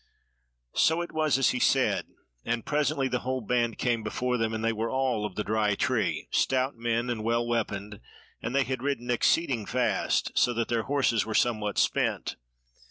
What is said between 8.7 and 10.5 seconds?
ridden exceeding fast,